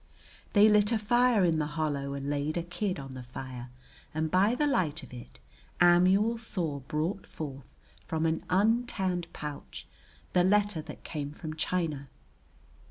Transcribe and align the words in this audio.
They 0.53 0.67
lit 0.67 0.91
a 0.91 0.97
fire 0.97 1.43
in 1.45 1.59
the 1.59 1.67
hollow 1.77 2.15
and 2.15 2.27
laid 2.27 2.57
a 2.57 2.63
kid 2.63 2.99
on 2.99 3.13
the 3.13 3.21
fire 3.21 3.69
and 4.15 4.31
by 4.31 4.55
the 4.55 4.65
light 4.65 5.03
of 5.03 5.13
it 5.13 5.37
Amuel 5.79 6.39
saw 6.39 6.79
brought 6.79 7.27
forth 7.27 7.75
from 8.03 8.25
an 8.25 8.43
untanned 8.49 9.31
pouch 9.31 9.85
the 10.33 10.43
letter 10.43 10.81
that 10.81 11.03
came 11.03 11.29
from 11.29 11.55
China. 11.55 12.09